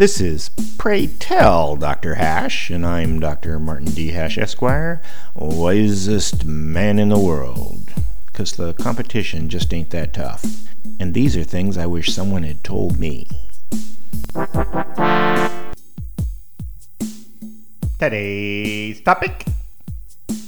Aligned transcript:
This 0.00 0.18
is 0.18 0.48
Pray 0.78 1.08
Tell 1.08 1.76
Dr. 1.76 2.14
Hash, 2.14 2.70
and 2.70 2.86
I'm 2.86 3.20
Dr. 3.20 3.58
Martin 3.58 3.90
D. 3.90 4.12
Hash, 4.12 4.38
Esquire, 4.38 5.02
wisest 5.34 6.46
man 6.46 6.98
in 6.98 7.10
the 7.10 7.18
world. 7.18 7.92
Because 8.24 8.52
the 8.52 8.72
competition 8.72 9.50
just 9.50 9.74
ain't 9.74 9.90
that 9.90 10.14
tough. 10.14 10.42
And 10.98 11.12
these 11.12 11.36
are 11.36 11.44
things 11.44 11.76
I 11.76 11.84
wish 11.84 12.14
someone 12.14 12.44
had 12.44 12.64
told 12.64 12.98
me. 12.98 13.28
Today's 17.98 19.02
topic 19.02 19.44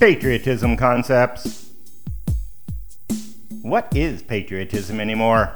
patriotism 0.01 0.79
concepts. 0.79 1.69
What 3.61 3.95
is 3.95 4.23
patriotism 4.23 4.99
anymore? 4.99 5.53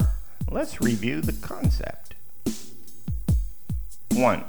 Let's 0.51 0.83
review 0.83 1.23
the 1.23 1.33
concept. 1.33 2.06
1. 4.17 4.45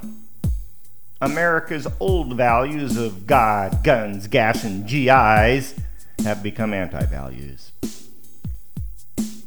America's 1.20 1.88
old 2.00 2.38
values 2.38 2.96
of 2.96 3.28
God, 3.28 3.84
guns, 3.84 4.28
gas, 4.28 4.64
and 4.64 4.88
GIs 4.88 5.76
have 6.24 6.42
become 6.42 6.74
anti 6.74 7.04
values. 7.06 7.74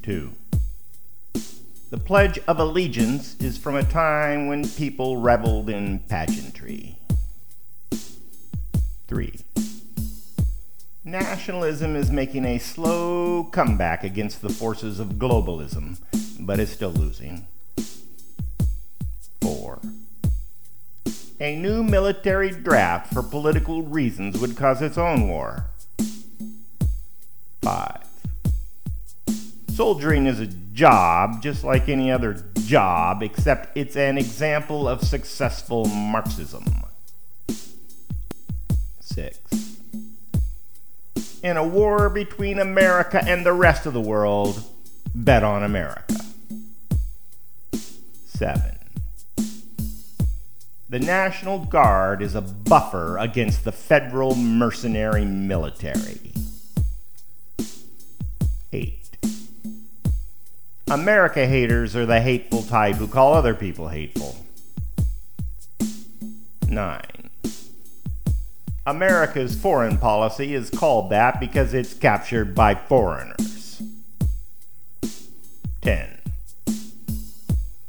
2. 0.03 0.31
The 1.91 1.99
Pledge 1.99 2.39
of 2.47 2.59
Allegiance 2.59 3.35
is 3.41 3.57
from 3.57 3.77
a 3.77 3.83
time 3.83 4.47
when 4.47 4.69
people 4.69 5.17
reveled 5.17 5.71
in 5.71 6.01
pageantry. 6.01 6.99
3. 9.09 9.41
Nationalism 11.03 11.97
is 11.97 12.11
making 12.11 12.45
a 12.45 12.59
slow 12.59 13.45
comeback 13.45 14.05
against 14.05 14.43
the 14.43 14.51
forces 14.51 15.01
of 15.01 15.15
globalism, 15.15 15.99
but 16.39 16.61
is 16.61 16.71
still 16.71 16.93
losing. 16.93 17.47
A 21.43 21.57
new 21.57 21.83
military 21.83 22.51
draft 22.51 23.15
for 23.15 23.23
political 23.23 23.83
reasons 23.83 24.39
would 24.39 24.59
cause 24.59 24.83
its 24.83 24.99
own 24.99 25.27
war. 25.27 25.71
5. 27.63 27.97
Soldiering 29.69 30.27
is 30.27 30.39
a 30.39 30.47
job 30.47 31.43
just 31.43 31.65
like 31.65 31.89
any 31.89 32.13
other 32.13 32.45
job, 32.67 33.23
except 33.23 33.75
it's 33.75 33.97
an 33.97 34.19
example 34.19 34.87
of 34.87 35.03
successful 35.03 35.87
Marxism. 35.87 36.85
6. 39.01 39.39
In 41.43 41.57
a 41.57 41.67
war 41.67 42.11
between 42.11 42.59
America 42.59 43.25
and 43.25 43.47
the 43.47 43.55
rest 43.55 43.87
of 43.87 43.95
the 43.95 44.01
world, 44.01 44.63
bet 45.15 45.43
on 45.43 45.63
America. 45.63 46.17
7. 48.27 48.80
The 50.91 50.99
National 50.99 51.61
Guard 51.61 52.21
is 52.21 52.35
a 52.35 52.41
buffer 52.41 53.17
against 53.17 53.63
the 53.63 53.71
federal 53.71 54.35
mercenary 54.35 55.25
military. 55.25 56.33
8. 58.73 59.17
America 60.91 61.47
haters 61.47 61.95
are 61.95 62.07
the 62.07 62.21
hateful 62.21 62.65
type 62.65 62.97
who 62.97 63.07
call 63.07 63.35
other 63.35 63.55
people 63.55 63.87
hateful. 63.87 64.45
9. 66.69 67.01
America's 68.85 69.55
foreign 69.55 69.97
policy 69.97 70.57
is 70.57 70.71
called 70.71 71.11
that 71.11 71.39
because 71.39 71.73
it's 71.73 71.95
captured 71.95 72.53
by 72.53 72.75
foreigners. 72.75 73.60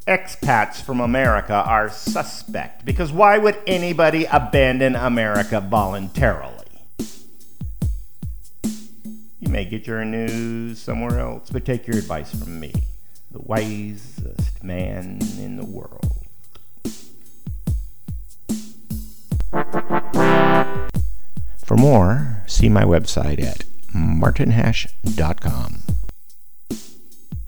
Expats 0.07 0.81
from 0.81 0.99
America 0.99 1.53
are 1.53 1.87
suspect 1.87 2.83
because 2.85 3.11
why 3.11 3.37
would 3.37 3.57
anybody 3.67 4.25
abandon 4.25 4.95
America 4.95 5.61
voluntarily? 5.61 6.57
You 9.39 9.49
may 9.49 9.65
get 9.65 9.85
your 9.85 10.03
news 10.03 10.79
somewhere 10.79 11.19
else, 11.19 11.51
but 11.51 11.65
take 11.65 11.85
your 11.85 11.97
advice 11.97 12.33
from 12.33 12.59
me 12.59 12.73
the 13.31 13.41
wisest 13.41 14.63
man 14.63 15.19
in 15.39 15.55
the 15.55 15.65
world. 15.65 16.25
For 21.63 21.77
more, 21.77 22.43
see 22.47 22.69
my 22.69 22.83
website 22.83 23.41
at 23.41 23.63
martinhash.com. 23.93 25.83